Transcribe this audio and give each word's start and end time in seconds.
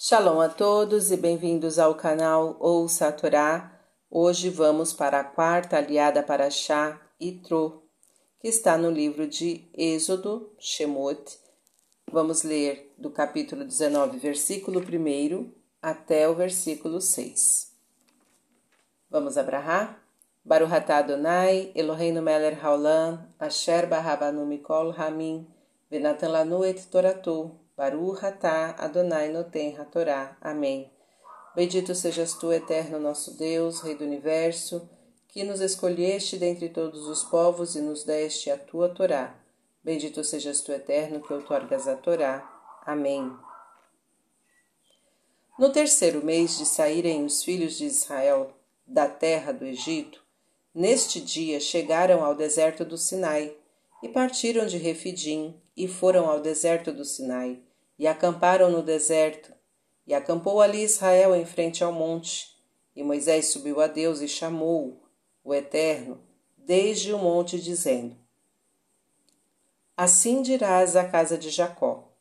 Shalom 0.00 0.40
a 0.40 0.48
todos 0.48 1.10
e 1.10 1.16
bem-vindos 1.16 1.76
ao 1.76 1.92
canal 1.92 2.56
Ouça 2.60 3.08
a 3.08 3.12
Torá. 3.12 3.82
Hoje 4.08 4.48
vamos 4.48 4.92
para 4.92 5.18
a 5.18 5.24
quarta 5.24 5.76
aliada 5.76 6.22
para 6.22 6.48
Chá 6.50 7.00
Tro, 7.42 7.82
que 8.38 8.46
está 8.46 8.78
no 8.78 8.92
livro 8.92 9.26
de 9.26 9.68
Êxodo, 9.76 10.52
Shemot. 10.56 11.40
Vamos 12.12 12.44
ler 12.44 12.94
do 12.96 13.10
capítulo 13.10 13.64
19, 13.64 14.18
versículo 14.18 14.78
1 14.78 15.52
até 15.82 16.28
o 16.28 16.34
versículo 16.36 17.00
6. 17.00 17.72
Vamos 19.10 19.36
abrahar? 19.36 20.00
Baruch 20.44 20.74
atah 20.74 20.98
Adonai, 20.98 21.72
Eloheinu 21.74 22.22
melech 22.22 22.60
haolam, 22.62 23.26
asher 23.36 23.88
barabanu 23.88 24.46
mikol 24.46 24.92
hamim, 24.96 25.44
venatan 25.90 26.30
lanu 26.30 26.64
et 26.64 26.78
Baruch 27.78 28.24
atah 28.24 28.74
Adonai 28.76 29.28
noten 29.28 29.76
hatorá. 29.78 30.36
Amém. 30.40 30.92
Bendito 31.54 31.94
sejas 31.94 32.34
tu, 32.34 32.52
eterno 32.52 32.98
nosso 32.98 33.38
Deus, 33.38 33.80
Rei 33.80 33.94
do 33.94 34.02
Universo, 34.02 34.90
que 35.28 35.44
nos 35.44 35.60
escolheste 35.60 36.36
dentre 36.36 36.68
todos 36.68 37.06
os 37.06 37.22
povos 37.22 37.76
e 37.76 37.80
nos 37.80 38.02
deste 38.02 38.50
a 38.50 38.58
tua 38.58 38.88
Torá. 38.88 39.38
Bendito 39.84 40.24
sejas 40.24 40.60
tu, 40.60 40.72
eterno, 40.72 41.22
que 41.22 41.32
outorgas 41.32 41.86
a 41.86 41.94
Torá. 41.94 42.42
Amém. 42.84 43.32
No 45.56 45.70
terceiro 45.70 46.24
mês 46.24 46.58
de 46.58 46.66
saírem 46.66 47.24
os 47.24 47.44
filhos 47.44 47.78
de 47.78 47.84
Israel 47.86 48.52
da 48.84 49.06
terra 49.06 49.52
do 49.52 49.64
Egito, 49.64 50.26
Neste 50.74 51.20
dia 51.20 51.58
chegaram 51.58 52.24
ao 52.24 52.36
deserto 52.36 52.84
do 52.84 52.96
Sinai 52.96 53.52
e 54.00 54.08
partiram 54.08 54.66
de 54.66 54.76
Refidim 54.76 55.60
e 55.76 55.88
foram 55.88 56.28
ao 56.30 56.40
deserto 56.40 56.92
do 56.92 57.04
Sinai 57.04 57.60
e 57.98 58.06
acamparam 58.06 58.70
no 58.70 58.82
deserto. 58.82 59.52
E 60.06 60.14
acampou 60.14 60.60
ali 60.60 60.82
Israel 60.82 61.34
em 61.34 61.44
frente 61.44 61.84
ao 61.84 61.92
monte. 61.92 62.56
E 62.94 63.02
Moisés 63.02 63.46
subiu 63.46 63.80
a 63.80 63.86
Deus 63.86 64.20
e 64.20 64.28
chamou 64.28 65.02
o 65.44 65.54
Eterno 65.54 66.20
desde 66.56 67.12
o 67.12 67.18
monte, 67.18 67.60
dizendo: 67.60 68.16
Assim 69.96 70.42
dirás 70.42 70.96
à 70.96 71.04
casa 71.04 71.36
de 71.36 71.50
Jacó, 71.50 72.12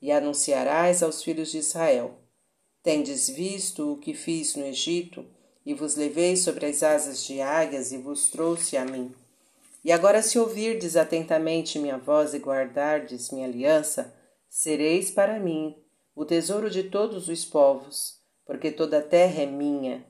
e 0.00 0.10
anunciarás 0.12 1.02
aos 1.02 1.22
filhos 1.22 1.50
de 1.50 1.58
Israel: 1.58 2.14
Tendes 2.82 3.28
visto 3.28 3.92
o 3.92 3.98
que 3.98 4.14
fiz 4.14 4.54
no 4.54 4.64
Egito? 4.64 5.24
e 5.64 5.74
vos 5.74 5.94
levei 5.94 6.36
sobre 6.36 6.66
as 6.66 6.82
asas 6.82 7.24
de 7.24 7.40
águias 7.40 7.92
e 7.92 7.98
vos 7.98 8.28
trouxe 8.28 8.76
a 8.76 8.84
mim. 8.84 9.14
E 9.84 9.90
agora, 9.90 10.22
se 10.22 10.38
ouvirdes 10.38 10.96
atentamente 10.96 11.78
minha 11.78 11.98
voz 11.98 12.34
e 12.34 12.38
guardardes 12.38 13.30
minha 13.30 13.46
aliança, 13.46 14.12
sereis 14.52 15.10
para 15.10 15.40
mim 15.40 15.74
o 16.14 16.26
tesouro 16.26 16.68
de 16.68 16.82
todos 16.82 17.26
os 17.26 17.42
povos, 17.42 18.20
porque 18.44 18.70
toda 18.70 18.98
a 18.98 19.02
terra 19.02 19.44
é 19.44 19.46
minha, 19.46 20.04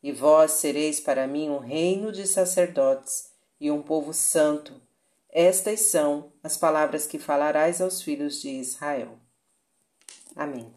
e 0.00 0.12
vós 0.12 0.52
sereis 0.52 1.00
para 1.00 1.26
mim 1.26 1.50
um 1.50 1.58
reino 1.58 2.12
de 2.12 2.24
sacerdotes 2.24 3.32
e 3.60 3.72
um 3.72 3.82
povo 3.82 4.14
santo. 4.14 4.80
Estas 5.28 5.80
são 5.80 6.32
as 6.44 6.56
palavras 6.56 7.08
que 7.08 7.18
falarás 7.18 7.80
aos 7.80 8.00
filhos 8.00 8.40
de 8.40 8.50
Israel. 8.50 9.18
Amém. 10.36 10.72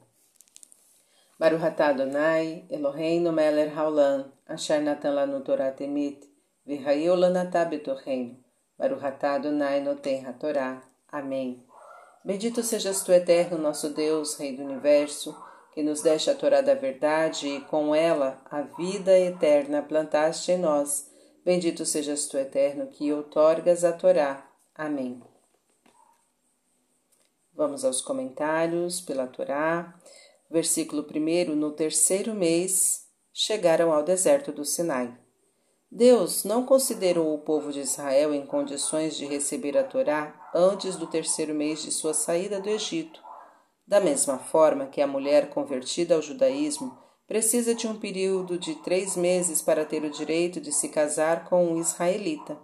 Baruch 1.37 1.63
atah 1.63 1.89
Adonai, 1.89 2.65
Eloheinu 2.71 3.31
melech 3.31 3.71
haolam, 3.75 4.31
asher 4.47 4.81
natan 4.81 5.13
lanu 5.13 5.41
Torah 5.41 5.71
temit, 5.71 6.27
v'hayeu 6.65 7.15
lanatah 7.15 7.65
betorreino, 7.65 8.43
Baruch 8.79 9.05
atah 9.05 9.35
Adonai 9.35 9.79
noten 9.79 10.25
hatorá. 10.25 10.81
Amém. 11.07 11.63
Bendito 12.23 12.61
sejas 12.61 13.03
tu, 13.03 13.11
eterno 13.11 13.57
nosso 13.57 13.89
Deus, 13.89 14.35
Rei 14.35 14.55
do 14.55 14.63
Universo, 14.63 15.35
que 15.73 15.81
nos 15.81 16.03
deste 16.03 16.29
a 16.29 16.35
Torá 16.35 16.61
da 16.61 16.75
verdade 16.75 17.47
e 17.47 17.61
com 17.61 17.95
ela 17.95 18.39
a 18.51 18.61
vida 18.61 19.17
eterna 19.17 19.81
plantaste 19.81 20.51
em 20.51 20.59
nós. 20.59 21.09
Bendito 21.43 21.83
sejas 21.83 22.27
tu, 22.27 22.37
eterno, 22.37 22.85
que 22.87 23.11
outorgas 23.11 23.83
a 23.83 23.91
Torá. 23.91 24.47
Amém. 24.75 25.19
Vamos 27.53 27.83
aos 27.83 28.01
comentários 28.01 29.01
pela 29.01 29.25
Torá. 29.25 29.99
Versículo 30.47 31.03
1: 31.03 31.55
No 31.55 31.71
terceiro 31.71 32.35
mês 32.35 33.07
chegaram 33.33 33.91
ao 33.91 34.03
deserto 34.03 34.51
do 34.51 34.63
Sinai. 34.63 35.20
Deus 35.91 36.45
não 36.45 36.65
considerou 36.65 37.33
o 37.35 37.39
povo 37.39 37.69
de 37.69 37.81
Israel 37.81 38.33
em 38.33 38.45
condições 38.45 39.17
de 39.17 39.25
receber 39.25 39.77
a 39.77 39.83
Torá 39.83 40.33
antes 40.55 40.95
do 40.95 41.05
terceiro 41.05 41.53
mês 41.53 41.83
de 41.83 41.91
sua 41.91 42.13
saída 42.13 42.61
do 42.61 42.69
Egito. 42.69 43.21
Da 43.85 43.99
mesma 43.99 44.39
forma 44.39 44.85
que 44.85 45.01
a 45.01 45.07
mulher 45.07 45.49
convertida 45.49 46.15
ao 46.15 46.21
judaísmo 46.21 46.97
precisa 47.27 47.75
de 47.75 47.87
um 47.87 47.99
período 47.99 48.57
de 48.57 48.75
três 48.75 49.17
meses 49.17 49.61
para 49.61 49.83
ter 49.83 50.01
o 50.05 50.09
direito 50.09 50.61
de 50.61 50.71
se 50.71 50.87
casar 50.87 51.43
com 51.49 51.73
um 51.73 51.77
israelita. 51.77 52.57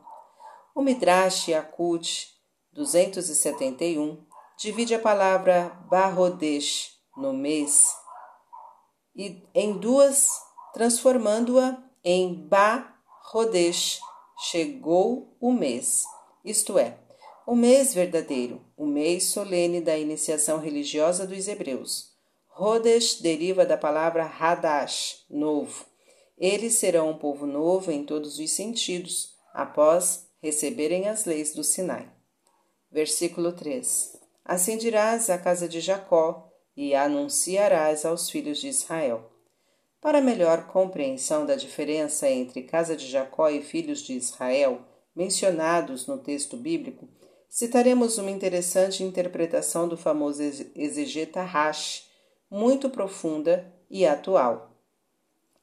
O 0.73 0.81
Midrash 0.81 1.49
Yakut 1.49 2.29
271 2.71 4.25
divide 4.57 4.95
a 4.95 4.99
palavra 4.99 5.69
Barrodesh 5.89 6.97
no 7.17 7.33
mês, 7.33 7.94
e 9.13 9.44
em 9.53 9.73
duas, 9.77 10.29
transformando-a 10.73 11.77
em 12.03 12.47
Ba 12.47 12.97
Rodesh, 13.29 13.99
chegou 14.38 15.35
o 15.38 15.51
mês, 15.51 16.05
isto 16.45 16.79
é, 16.79 16.97
o 17.45 17.57
mês 17.57 17.93
verdadeiro, 17.93 18.65
o 18.77 18.85
mês 18.85 19.25
solene 19.25 19.81
da 19.81 19.97
iniciação 19.97 20.59
religiosa 20.59 21.27
dos 21.27 21.45
hebreus. 21.49 22.13
Rodesh 22.47 23.19
deriva 23.19 23.65
da 23.65 23.77
palavra 23.77 24.23
Hadash, 24.23 25.25
novo. 25.29 25.85
Eles 26.38 26.75
serão 26.75 27.09
um 27.09 27.17
povo 27.17 27.45
novo 27.45 27.91
em 27.91 28.05
todos 28.05 28.39
os 28.39 28.51
sentidos, 28.51 29.35
após 29.53 30.29
receberem 30.41 31.09
as 31.09 31.25
leis 31.25 31.53
do 31.53 31.65
Sinai. 31.65 32.09
Versículo 32.89 33.51
3: 33.51 34.21
Assim 34.45 34.77
dirás 34.77 35.27
casa 35.44 35.67
de 35.67 35.81
Jacó 35.81 36.49
e 36.77 36.95
anunciarás 36.95 38.05
aos 38.05 38.29
filhos 38.29 38.59
de 38.59 38.69
Israel. 38.69 39.37
Para 40.07 40.22
melhor 40.22 40.68
compreensão 40.68 41.45
da 41.45 41.57
diferença 41.57 42.29
entre 42.29 42.63
casa 42.63 42.95
de 42.95 43.06
Jacó 43.06 43.50
e 43.50 43.62
filhos 43.62 44.00
de 44.00 44.13
Israel, 44.13 44.79
mencionados 45.13 46.07
no 46.07 46.18
texto 46.18 46.56
bíblico, 46.56 47.09
citaremos 47.50 48.18
uma 48.18 48.31
interessante 48.31 49.03
interpretação 49.03 49.85
do 49.85 49.97
famoso 49.97 50.41
exegeta 50.73 51.41
Rash, 51.41 52.09
muito 52.50 52.90
profunda 52.90 53.69
e 53.90 54.06
atual. 54.06 54.79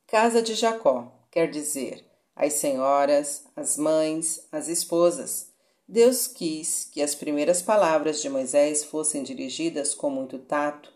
Casa 0.06 0.42
de 0.42 0.52
Jacó 0.54 1.26
quer 1.30 1.48
dizer 1.48 2.04
as 2.36 2.52
senhoras, 2.52 3.46
as 3.56 3.78
mães, 3.78 4.46
as 4.52 4.68
esposas. 4.68 5.54
Deus 5.88 6.26
quis 6.26 6.84
que 6.92 7.00
as 7.00 7.14
primeiras 7.14 7.62
palavras 7.62 8.20
de 8.20 8.28
Moisés 8.28 8.84
fossem 8.84 9.22
dirigidas 9.22 9.94
com 9.94 10.10
muito 10.10 10.38
tato 10.38 10.92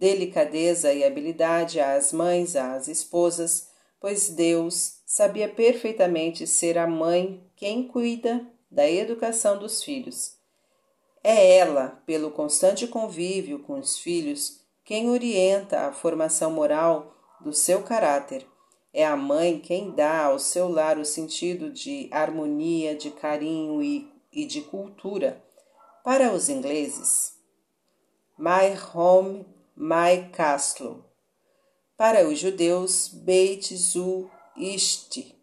delicadeza 0.00 0.94
e 0.94 1.04
habilidade 1.04 1.78
às 1.78 2.10
mães, 2.10 2.56
às 2.56 2.88
esposas, 2.88 3.68
pois 4.00 4.30
Deus 4.30 5.02
sabia 5.04 5.46
perfeitamente 5.46 6.46
ser 6.46 6.78
a 6.78 6.86
mãe 6.86 7.44
quem 7.54 7.86
cuida 7.86 8.46
da 8.70 8.90
educação 8.90 9.58
dos 9.58 9.84
filhos. 9.84 10.38
É 11.22 11.58
ela, 11.58 12.02
pelo 12.06 12.30
constante 12.30 12.86
convívio 12.86 13.58
com 13.58 13.78
os 13.78 13.98
filhos, 13.98 14.60
quem 14.82 15.10
orienta 15.10 15.80
a 15.80 15.92
formação 15.92 16.50
moral 16.50 17.14
do 17.38 17.52
seu 17.52 17.82
caráter. 17.82 18.46
É 18.94 19.04
a 19.06 19.16
mãe 19.16 19.60
quem 19.60 19.90
dá 19.90 20.24
ao 20.24 20.38
seu 20.38 20.66
lar 20.66 20.98
o 20.98 21.04
sentido 21.04 21.70
de 21.70 22.08
harmonia, 22.10 22.94
de 22.94 23.10
carinho 23.10 23.82
e, 23.82 24.10
e 24.32 24.46
de 24.46 24.62
cultura. 24.62 25.44
Para 26.02 26.32
os 26.32 26.48
ingleses, 26.48 27.38
My 28.38 28.74
home 28.94 29.44
My 29.82 30.28
Castle. 30.30 31.02
Para 31.96 32.28
os 32.28 32.38
judeus, 32.38 33.08
Beit 33.08 33.74
Zu 33.74 34.30
Isti, 34.54 35.34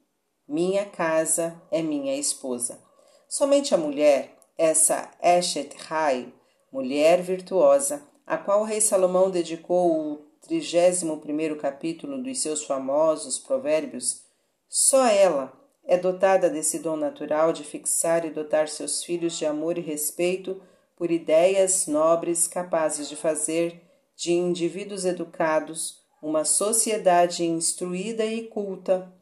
minha 0.48 0.86
casa 0.86 1.60
é 1.72 1.81
minha 1.81 2.16
esposa. 2.16 2.80
Somente 3.28 3.74
a 3.74 3.80
mulher, 3.80 4.38
essa 4.56 5.10
Eshet 5.24 5.75
Rai, 5.88 6.31
mulher 6.72 7.24
virtuosa, 7.24 8.04
a 8.28 8.38
qual 8.38 8.62
o 8.62 8.63
rei 8.63 8.80
Salomão 8.80 9.31
dedicou 9.31 10.13
o 10.13 10.18
31 10.42 11.57
capítulo 11.57 12.22
dos 12.22 12.40
seus 12.40 12.63
famosos 12.63 13.40
provérbios, 13.40 14.22
só 14.69 15.07
ela 15.07 15.51
é 15.83 15.98
dotada 15.98 16.48
desse 16.48 16.78
dom 16.78 16.95
natural 16.95 17.51
de 17.51 17.63
fixar 17.63 18.24
e 18.24 18.30
dotar 18.30 18.69
seus 18.69 19.04
filhos 19.04 19.36
de 19.36 19.48
amor 19.48 19.80
e 19.80 19.81
respeito 19.81 20.62
por 20.95 21.10
ideias 21.10 21.88
nobres 21.88 22.48
capazes 22.48 23.10
de 23.10 23.16
fazer 23.16 23.87
de 24.18 24.34
indivíduos 24.34 25.06
educados, 25.06 26.00
uma 26.22 26.44
sociedade 26.44 27.46
instruída 27.46 28.25
e 28.25 28.48
culta. 28.48 29.14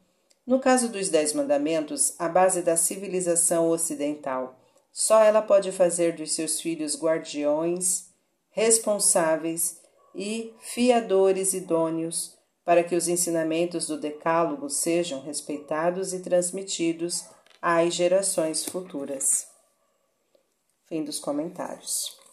No 0.46 0.58
caso 0.58 0.88
dos 0.88 1.10
Dez 1.10 1.34
Mandamentos, 1.34 2.14
a 2.18 2.28
base 2.28 2.62
da 2.62 2.76
civilização 2.76 3.68
ocidental. 3.68 4.58
Só 4.90 5.22
ela 5.22 5.42
pode 5.42 5.70
fazer 5.70 6.16
dos 6.16 6.34
seus 6.34 6.58
filhos 6.58 6.98
guardiões, 6.98 8.06
responsáveis 8.50 9.78
e 10.14 10.54
fiadores 10.58 11.52
idôneos 11.52 12.34
para 12.64 12.82
que 12.82 12.96
os 12.96 13.06
ensinamentos 13.06 13.86
do 13.86 13.98
Decálogo 13.98 14.70
sejam 14.70 15.20
respeitados 15.20 16.14
e 16.14 16.20
transmitidos 16.20 17.24
às 17.60 17.92
gerações 17.92 18.64
futuras. 18.64 19.46
Fim 20.86 21.04
dos 21.04 21.18
comentários. 21.18 22.25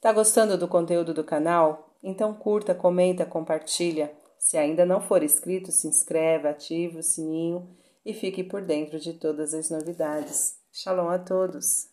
Tá 0.00 0.14
gostando 0.14 0.56
do 0.56 0.66
conteúdo 0.66 1.12
do 1.12 1.22
canal? 1.22 1.94
Então 2.02 2.32
curta, 2.32 2.74
comenta, 2.74 3.26
compartilha. 3.26 4.10
Se 4.38 4.56
ainda 4.56 4.86
não 4.86 5.02
for 5.02 5.22
inscrito, 5.22 5.70
se 5.70 5.86
inscreve, 5.86 6.48
ative 6.48 6.98
o 6.98 7.02
sininho 7.02 7.68
e 8.04 8.14
fique 8.14 8.42
por 8.42 8.62
dentro 8.62 8.98
de 8.98 9.12
todas 9.12 9.52
as 9.52 9.68
novidades. 9.68 10.58
Shalom 10.72 11.10
a 11.10 11.18
todos! 11.18 11.89